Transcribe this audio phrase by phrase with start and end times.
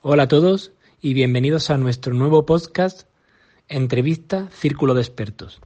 [0.00, 0.70] Hola a todos
[1.02, 3.08] y bienvenidos a nuestro nuevo podcast
[3.66, 5.60] Entrevista Círculo de Expertos.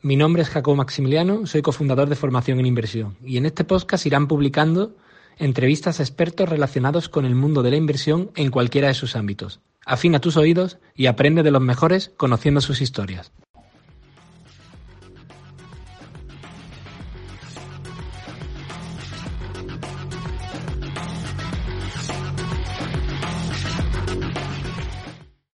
[0.00, 4.06] Mi nombre es Jacobo Maximiliano, soy cofundador de Formación en Inversión y en este podcast
[4.06, 4.94] irán publicando
[5.38, 9.58] entrevistas a expertos relacionados con el mundo de la inversión en cualquiera de sus ámbitos.
[9.84, 13.32] Afina tus oídos y aprende de los mejores conociendo sus historias.